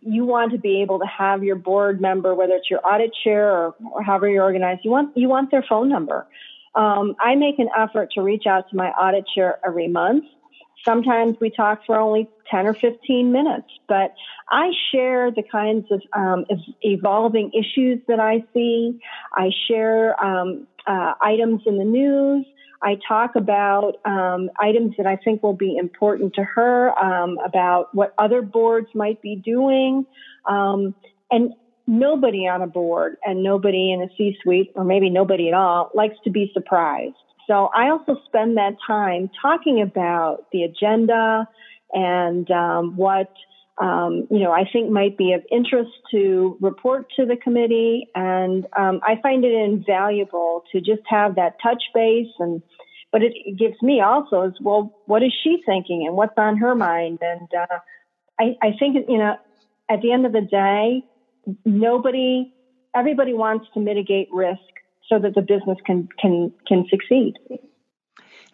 you 0.00 0.24
want 0.24 0.52
to 0.52 0.58
be 0.58 0.82
able 0.82 0.98
to 0.98 1.06
have 1.06 1.42
your 1.42 1.56
board 1.56 2.00
member, 2.00 2.34
whether 2.34 2.54
it's 2.54 2.70
your 2.70 2.84
audit 2.86 3.12
chair 3.24 3.50
or, 3.50 3.74
or 3.92 4.02
however 4.02 4.28
you're 4.28 4.44
organized, 4.44 4.80
you 4.84 4.90
want 4.90 5.16
you 5.16 5.28
want 5.28 5.50
their 5.50 5.64
phone 5.66 5.88
number. 5.88 6.26
Um, 6.74 7.16
I 7.20 7.34
make 7.34 7.58
an 7.58 7.68
effort 7.76 8.10
to 8.14 8.22
reach 8.22 8.44
out 8.46 8.68
to 8.70 8.76
my 8.76 8.90
audit 8.90 9.24
chair 9.34 9.58
every 9.64 9.88
month 9.88 10.24
Sometimes 10.88 11.36
we 11.38 11.50
talk 11.50 11.82
for 11.84 11.98
only 11.98 12.30
10 12.50 12.66
or 12.66 12.72
15 12.72 13.30
minutes, 13.30 13.68
but 13.88 14.14
I 14.48 14.70
share 14.90 15.30
the 15.30 15.42
kinds 15.42 15.84
of 15.90 16.00
um, 16.14 16.46
evolving 16.80 17.50
issues 17.52 18.00
that 18.08 18.20
I 18.20 18.42
see. 18.54 18.98
I 19.34 19.50
share 19.68 20.18
um, 20.24 20.66
uh, 20.86 21.12
items 21.20 21.60
in 21.66 21.76
the 21.76 21.84
news. 21.84 22.46
I 22.82 22.96
talk 23.06 23.36
about 23.36 23.96
um, 24.06 24.48
items 24.58 24.94
that 24.96 25.06
I 25.06 25.16
think 25.16 25.42
will 25.42 25.52
be 25.52 25.76
important 25.76 26.34
to 26.36 26.44
her, 26.44 26.98
um, 26.98 27.36
about 27.44 27.94
what 27.94 28.14
other 28.16 28.40
boards 28.40 28.88
might 28.94 29.20
be 29.20 29.36
doing. 29.36 30.06
Um, 30.48 30.94
and 31.30 31.52
nobody 31.86 32.48
on 32.48 32.62
a 32.62 32.66
board 32.66 33.16
and 33.26 33.42
nobody 33.42 33.92
in 33.92 34.00
a 34.00 34.08
C 34.16 34.38
suite, 34.42 34.72
or 34.74 34.84
maybe 34.84 35.10
nobody 35.10 35.48
at 35.48 35.54
all, 35.54 35.90
likes 35.94 36.16
to 36.24 36.30
be 36.30 36.50
surprised. 36.54 37.16
So 37.48 37.70
I 37.74 37.88
also 37.88 38.16
spend 38.26 38.58
that 38.58 38.74
time 38.86 39.30
talking 39.42 39.80
about 39.80 40.44
the 40.52 40.62
agenda 40.64 41.48
and 41.92 42.48
um, 42.50 42.94
what 42.94 43.32
um, 43.80 44.26
you 44.30 44.40
know 44.40 44.52
I 44.52 44.64
think 44.70 44.90
might 44.90 45.16
be 45.16 45.32
of 45.32 45.42
interest 45.50 45.90
to 46.10 46.58
report 46.60 47.06
to 47.16 47.24
the 47.24 47.36
committee, 47.36 48.06
and 48.14 48.66
um, 48.76 49.00
I 49.02 49.18
find 49.22 49.44
it 49.44 49.52
invaluable 49.52 50.64
to 50.72 50.80
just 50.80 51.02
have 51.08 51.34
that 51.36 51.56
touch 51.62 51.82
base 51.94 52.28
and. 52.38 52.62
But 53.10 53.22
it, 53.22 53.32
gives 53.56 53.80
me 53.80 54.02
also 54.02 54.42
as 54.42 54.52
well. 54.60 54.94
What 55.06 55.22
is 55.22 55.32
she 55.42 55.62
thinking, 55.64 56.04
and 56.06 56.14
what's 56.14 56.36
on 56.36 56.58
her 56.58 56.74
mind? 56.74 57.20
And 57.22 57.48
uh, 57.58 57.78
I, 58.38 58.54
I 58.62 58.72
think 58.78 58.96
you 59.08 59.16
know, 59.16 59.34
at 59.88 60.02
the 60.02 60.12
end 60.12 60.26
of 60.26 60.32
the 60.32 60.42
day, 60.42 61.02
nobody, 61.64 62.52
everybody 62.94 63.32
wants 63.32 63.64
to 63.72 63.80
mitigate 63.80 64.28
risk 64.30 64.60
so 65.08 65.18
that 65.18 65.34
the 65.34 65.42
business 65.42 65.78
can 65.86 66.08
can 66.20 66.52
can 66.66 66.84
succeed. 66.90 67.34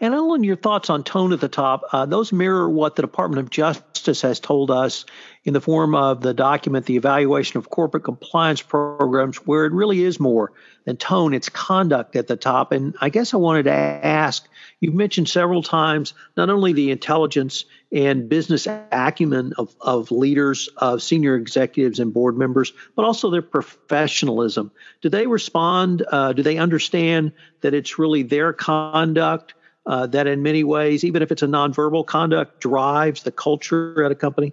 And 0.05 0.13
Ellen, 0.13 0.45
your 0.45 0.57
thoughts 0.57 0.91
on 0.91 1.03
tone 1.03 1.33
at 1.33 1.41
the 1.41 1.49
top, 1.49 1.83
uh, 1.91 2.05
those 2.05 2.31
mirror 2.31 2.69
what 2.69 2.95
the 2.95 3.01
Department 3.01 3.41
of 3.41 3.49
Justice 3.49 4.21
has 4.21 4.39
told 4.39 4.71
us 4.71 5.07
in 5.45 5.55
the 5.55 5.63
form 5.63 5.95
of 5.95 6.21
the 6.21 6.35
document, 6.35 6.85
the 6.85 6.97
evaluation 6.97 7.57
of 7.57 7.71
corporate 7.71 8.05
compliance 8.05 8.61
programs, 8.61 9.39
where 9.47 9.65
it 9.65 9.73
really 9.73 10.03
is 10.03 10.21
more 10.21 10.53
than 10.85 10.99
tone, 10.99 11.33
it's 11.33 11.49
conduct 11.49 12.17
at 12.17 12.27
the 12.27 12.37
top. 12.37 12.71
And 12.71 12.95
I 13.01 13.09
guess 13.09 13.33
I 13.33 13.39
wanted 13.39 13.63
to 13.63 13.73
ask 13.73 14.47
you've 14.81 14.93
mentioned 14.93 15.31
several 15.31 15.63
times 15.63 16.13
not 16.37 16.51
only 16.51 16.75
the 16.75 16.91
intelligence 16.91 17.65
and 17.91 18.29
business 18.29 18.69
acumen 18.93 19.55
of, 19.57 19.75
of 19.81 20.11
leaders, 20.11 20.69
of 20.77 21.03
senior 21.03 21.35
executives 21.35 21.99
and 21.99 22.13
board 22.13 22.37
members, 22.37 22.75
but 22.95 23.07
also 23.07 23.31
their 23.31 23.41
professionalism. 23.41 24.71
Do 25.01 25.09
they 25.09 25.27
respond? 25.27 26.05
Uh, 26.07 26.35
do 26.35 26.43
they 26.43 26.59
understand 26.59 27.33
that 27.63 27.73
it's 27.73 27.99
really 27.99 28.23
their 28.23 28.53
conduct 28.53 29.55
uh, 29.87 30.07
that, 30.09 30.27
in 30.27 30.43
many 30.43 30.65
ways, 30.65 31.05
even 31.05 31.23
if 31.23 31.31
it's 31.31 31.43
a 31.43 31.47
nonverbal 31.47 32.07
conduct, 32.07 32.61
drives 32.61 33.23
the 33.23 33.33
culture 33.33 34.05
at 34.05 34.11
a 34.11 34.15
company? 34.15 34.53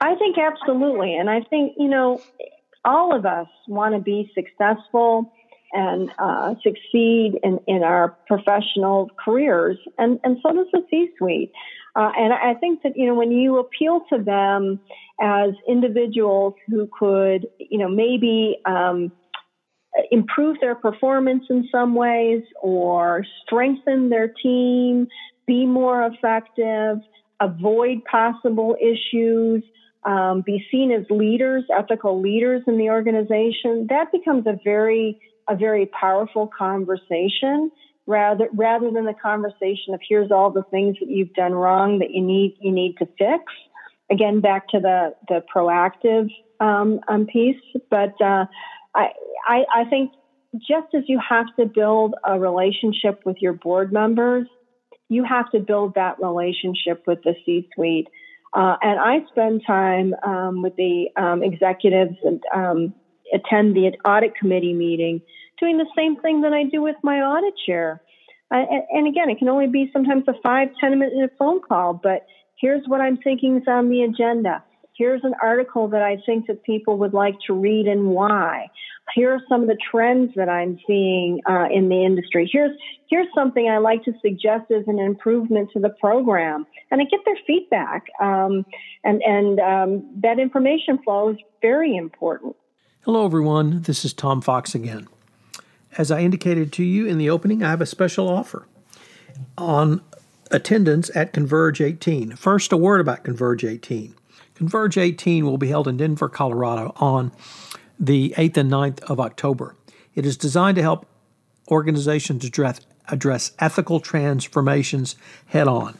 I 0.00 0.14
think 0.16 0.36
absolutely. 0.36 1.16
And 1.16 1.30
I 1.30 1.40
think, 1.42 1.74
you 1.78 1.88
know, 1.88 2.20
all 2.84 3.16
of 3.16 3.24
us 3.24 3.46
want 3.68 3.94
to 3.94 4.00
be 4.00 4.30
successful 4.34 5.32
and 5.72 6.10
uh, 6.18 6.54
succeed 6.62 7.38
in, 7.42 7.58
in 7.66 7.82
our 7.82 8.16
professional 8.28 9.10
careers, 9.24 9.76
and, 9.98 10.20
and 10.22 10.38
so 10.42 10.52
does 10.52 10.66
the 10.72 10.84
C 10.90 11.08
suite. 11.18 11.50
Uh, 11.96 12.10
and 12.16 12.32
I 12.32 12.54
think 12.54 12.82
that, 12.82 12.96
you 12.96 13.06
know, 13.06 13.14
when 13.14 13.32
you 13.32 13.58
appeal 13.58 14.02
to 14.10 14.22
them 14.22 14.80
as 15.20 15.50
individuals 15.68 16.54
who 16.68 16.88
could, 16.96 17.46
you 17.58 17.78
know, 17.78 17.88
maybe 17.88 18.58
um, 18.66 19.10
improve 20.10 20.58
their 20.60 20.74
performance 20.74 21.44
in 21.50 21.68
some 21.70 21.94
ways 21.94 22.42
or 22.62 23.24
strengthen 23.44 24.08
their 24.10 24.28
team, 24.28 25.06
be 25.46 25.66
more 25.66 26.04
effective, 26.06 26.98
avoid 27.40 28.04
possible 28.10 28.76
issues, 28.80 29.62
um, 30.04 30.42
be 30.44 30.64
seen 30.70 30.90
as 30.92 31.04
leaders, 31.10 31.64
ethical 31.76 32.20
leaders 32.20 32.62
in 32.66 32.76
the 32.78 32.90
organization, 32.90 33.86
that 33.88 34.12
becomes 34.12 34.46
a 34.46 34.58
very, 34.64 35.18
a 35.48 35.56
very 35.56 35.86
powerful 35.86 36.50
conversation 36.56 37.70
rather 38.06 38.48
rather 38.52 38.90
than 38.90 39.06
the 39.06 39.14
conversation 39.14 39.94
of 39.94 40.00
here's 40.06 40.30
all 40.30 40.50
the 40.50 40.62
things 40.70 40.96
that 41.00 41.08
you've 41.08 41.32
done 41.32 41.52
wrong 41.52 42.00
that 42.00 42.10
you 42.10 42.20
need 42.20 42.54
you 42.60 42.70
need 42.70 42.94
to 42.98 43.06
fix. 43.18 43.44
Again, 44.10 44.40
back 44.40 44.68
to 44.68 44.80
the 44.80 45.14
the 45.28 45.42
proactive 45.54 46.28
um, 46.60 47.00
um, 47.08 47.26
piece, 47.26 47.60
but 47.90 48.20
uh, 48.20 48.44
I, 48.94 49.08
I 49.46 49.64
I 49.74 49.84
think 49.90 50.12
just 50.56 50.94
as 50.94 51.02
you 51.08 51.20
have 51.28 51.46
to 51.58 51.66
build 51.66 52.14
a 52.24 52.38
relationship 52.38 53.22
with 53.24 53.36
your 53.40 53.52
board 53.52 53.92
members, 53.92 54.46
you 55.08 55.24
have 55.24 55.50
to 55.50 55.60
build 55.60 55.94
that 55.94 56.16
relationship 56.22 57.02
with 57.06 57.18
the 57.24 57.34
C-suite. 57.44 58.08
Uh, 58.52 58.76
and 58.80 59.00
I 59.00 59.26
spend 59.30 59.62
time 59.66 60.14
um, 60.24 60.62
with 60.62 60.76
the 60.76 61.06
um, 61.16 61.42
executives 61.42 62.16
and 62.22 62.40
um, 62.54 62.94
attend 63.32 63.74
the 63.74 63.90
audit 64.04 64.36
committee 64.36 64.72
meeting 64.72 65.20
doing 65.58 65.78
the 65.78 65.86
same 65.96 66.16
thing 66.16 66.42
that 66.42 66.52
I 66.52 66.64
do 66.64 66.82
with 66.82 66.96
my 67.02 67.18
audit 67.18 67.54
chair. 67.66 68.00
Uh, 68.52 68.58
and, 68.70 68.82
and, 68.92 69.08
again, 69.08 69.30
it 69.30 69.38
can 69.38 69.48
only 69.48 69.66
be 69.66 69.90
sometimes 69.92 70.24
a 70.28 70.34
five, 70.42 70.68
10 70.80 70.98
minute 70.98 71.32
phone 71.38 71.60
call, 71.66 71.94
but 71.94 72.26
here's 72.60 72.86
what 72.86 73.00
I'm 73.00 73.16
thinking 73.16 73.56
is 73.56 73.64
on 73.66 73.88
the 73.88 74.02
agenda. 74.02 74.62
Here's 74.96 75.24
an 75.24 75.34
article 75.42 75.88
that 75.88 76.02
I 76.02 76.18
think 76.24 76.46
that 76.46 76.62
people 76.62 76.98
would 76.98 77.12
like 77.12 77.34
to 77.48 77.52
read 77.52 77.88
and 77.88 78.10
why. 78.10 78.68
Here 79.14 79.32
are 79.32 79.40
some 79.48 79.62
of 79.62 79.68
the 79.68 79.76
trends 79.90 80.32
that 80.36 80.48
I'm 80.48 80.78
seeing 80.86 81.40
uh, 81.48 81.66
in 81.70 81.88
the 81.88 82.04
industry. 82.04 82.48
Here's 82.50 82.70
here's 83.10 83.26
something 83.34 83.68
I 83.68 83.78
like 83.78 84.04
to 84.04 84.12
suggest 84.22 84.70
as 84.70 84.84
an 84.86 84.98
improvement 85.00 85.70
to 85.72 85.80
the 85.80 85.90
program, 86.00 86.64
and 86.90 87.00
I 87.00 87.04
get 87.04 87.20
their 87.24 87.36
feedback. 87.46 88.04
Um, 88.20 88.64
and 89.02 89.20
and 89.22 89.60
um, 89.60 90.10
that 90.22 90.38
information 90.38 90.98
flow 91.02 91.30
is 91.30 91.36
very 91.60 91.96
important. 91.96 92.56
Hello, 93.00 93.26
everyone. 93.26 93.82
This 93.82 94.04
is 94.04 94.12
Tom 94.12 94.40
Fox 94.40 94.74
again. 94.74 95.08
As 95.98 96.10
I 96.10 96.20
indicated 96.20 96.72
to 96.74 96.84
you 96.84 97.06
in 97.06 97.18
the 97.18 97.30
opening, 97.30 97.62
I 97.62 97.70
have 97.70 97.80
a 97.80 97.86
special 97.86 98.28
offer 98.28 98.66
on 99.58 100.02
attendance 100.50 101.10
at 101.14 101.32
Converge 101.32 101.80
18. 101.80 102.36
First, 102.36 102.72
a 102.72 102.76
word 102.76 103.00
about 103.00 103.24
Converge 103.24 103.64
18. 103.64 104.14
Converge 104.54 104.96
18 104.98 105.44
will 105.44 105.58
be 105.58 105.68
held 105.68 105.88
in 105.88 105.96
Denver, 105.96 106.28
Colorado 106.28 106.92
on 106.96 107.32
the 107.98 108.34
8th 108.36 108.56
and 108.56 108.70
9th 108.70 109.02
of 109.04 109.20
October. 109.20 109.74
It 110.14 110.24
is 110.24 110.36
designed 110.36 110.76
to 110.76 110.82
help 110.82 111.06
organizations 111.68 112.44
address, 112.44 112.80
address 113.08 113.52
ethical 113.58 114.00
transformations 114.00 115.16
head 115.46 115.66
on. 115.66 115.98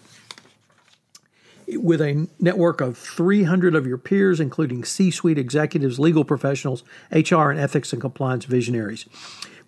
With 1.67 2.01
a 2.01 2.29
network 2.39 2.81
of 2.81 2.99
300 2.99 3.75
of 3.75 3.87
your 3.87 3.97
peers, 3.99 4.39
including 4.39 4.85
C 4.85 5.11
suite 5.11 5.39
executives, 5.39 5.99
legal 5.99 6.25
professionals, 6.25 6.85
HR, 7.11 7.51
and 7.51 7.59
ethics 7.59 7.93
and 7.93 8.01
compliance 8.01 8.45
visionaries. 8.45 9.07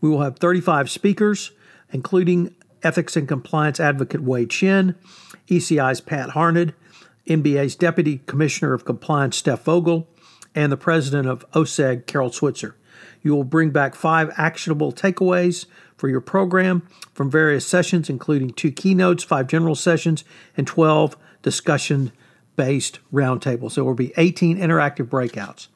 We 0.00 0.11
will 0.11 0.21
have 0.21 0.38
35 0.38 0.90
speakers, 0.90 1.52
including 1.90 2.55
ethics 2.83 3.16
and 3.16 3.26
compliance 3.26 3.81
advocate 3.81 4.23
Wei 4.23 4.45
Chin, 4.45 4.95
ECI's 5.49 6.02
Pat 6.02 6.31
Harned, 6.31 6.75
NBA's 7.26 7.76
Deputy 7.76 8.18
Commissioner 8.26 8.73
of 8.73 8.85
Compliance 8.85 9.37
Steph 9.37 9.64
Vogel, 9.64 10.09
and 10.54 10.73
the 10.73 10.76
President 10.76 11.28
of 11.28 11.49
OCEG, 11.52 12.06
Carol 12.06 12.33
Switzer. 12.33 12.76
You 13.23 13.35
will 13.35 13.45
bring 13.45 13.71
back 13.71 13.95
five 13.95 14.33
actionable 14.37 14.92
takeaways 14.92 15.66
for 15.97 16.09
your 16.09 16.21
program 16.21 16.87
from 17.12 17.30
various 17.30 17.66
sessions, 17.66 18.09
including 18.09 18.50
two 18.50 18.71
keynotes, 18.71 19.25
five 19.25 19.49
general 19.49 19.75
sessions, 19.75 20.25
and 20.56 20.66
12 20.66 21.16
discussion 21.42 22.12
based 22.56 23.00
roundtables. 23.12 23.75
There 23.75 23.85
will 23.85 23.95
be 23.95 24.14
18 24.16 24.59
interactive 24.59 25.09
breakouts. 25.09 25.68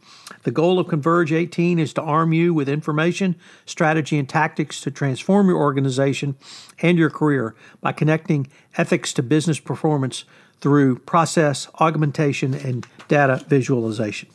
The 0.45 0.51
goal 0.51 0.79
of 0.79 0.89
Converge 0.89 1.33
18 1.33 1.79
is 1.79 1.93
to 1.95 2.03
arm 2.03 2.33
you 2.33 2.55
with 2.55 2.69
information, 2.69 3.37
strategy, 3.67 4.19
and 4.19 4.29
tactics 4.29 4.81
to 4.83 4.91
transform 4.91 5.49
your 5.49 5.59
organization 5.59 6.37
and 6.81 6.97
your 6.97 7.11
career 7.11 7.55
by 7.81 7.93
connecting 7.93 8.47
ethics 8.79 9.13
to 9.15 9.23
business 9.23 9.61
performance 9.61 10.25
through 10.61 10.99
process 11.01 11.69
augmentation 11.81 12.55
and 12.55 12.87
data 13.09 13.45
visualization. 13.49 14.29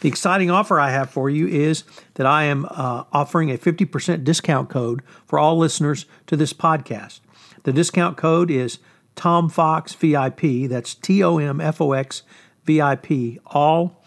The 0.00 0.08
exciting 0.08 0.50
offer 0.50 0.78
I 0.78 0.90
have 0.90 1.10
for 1.10 1.30
you 1.30 1.46
is 1.46 1.84
that 2.14 2.26
I 2.26 2.44
am 2.44 2.66
uh, 2.70 3.04
offering 3.12 3.50
a 3.50 3.56
50% 3.56 4.22
discount 4.22 4.68
code 4.68 5.02
for 5.26 5.38
all 5.38 5.56
listeners 5.56 6.04
to 6.26 6.36
this 6.36 6.52
podcast. 6.52 7.20
The 7.62 7.72
discount 7.72 8.18
code 8.18 8.50
is 8.50 8.78
Tom 9.16 9.48
Fox 9.48 9.94
VIP. 9.94 10.68
That's 10.68 10.94
T 10.94 11.22
O 11.22 11.38
M 11.38 11.60
F 11.60 11.80
O 11.80 11.92
X 11.92 12.22
VIP, 12.64 13.38
all 13.46 14.02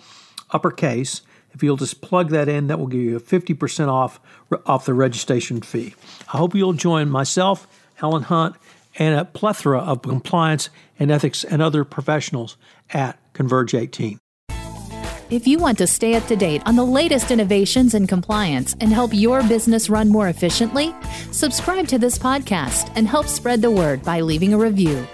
uppercase. 0.52 1.22
If 1.52 1.64
you'll 1.64 1.78
just 1.78 2.02
plug 2.02 2.30
that 2.30 2.48
in, 2.48 2.68
that 2.68 2.78
will 2.78 2.88
give 2.88 3.02
you 3.02 3.18
a 3.18 3.20
50% 3.20 3.88
off 3.88 4.20
off 4.66 4.86
the 4.86 4.94
registration 4.94 5.62
fee. 5.62 5.96
I 6.32 6.38
hope 6.38 6.54
you'll 6.54 6.74
join 6.74 7.10
myself, 7.10 7.68
Ellen 8.02 8.24
Hunt, 8.24 8.56
and 8.98 9.20
a 9.20 9.26
plethora 9.26 9.80
of 9.80 10.02
compliance 10.02 10.70
and 11.00 11.12
ethics 11.12 11.44
and 11.44 11.62
other 11.62 11.84
professionals 11.84 12.58
at 12.90 13.20
Converge 13.34 13.74
18. 13.74 14.20
If 15.30 15.46
you 15.46 15.60
want 15.60 15.78
to 15.80 15.88
stay 15.88 16.16
up 16.16 16.26
to 16.28 16.38
date 16.38 16.62
on 16.66 16.78
the 16.78 16.86
latest 16.86 17.32
innovations 17.32 17.94
in 17.94 18.08
compliance 18.08 18.76
and 18.80 18.94
help 18.94 19.12
your 19.14 19.44
business 19.44 19.90
run 19.90 20.08
more 20.08 20.30
efficiently, 20.30 20.96
subscribe 21.32 21.88
to 21.90 22.00
this 22.00 22.18
podcast 22.18 22.94
and 22.96 23.08
help 23.08 23.28
spread 23.28 23.62
the 23.62 23.70
word 23.70 24.04
by 24.04 24.22
leaving 24.22 24.54
a 24.54 24.58
review. 24.58 25.06